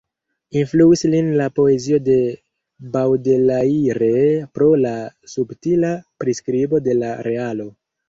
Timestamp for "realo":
7.33-7.73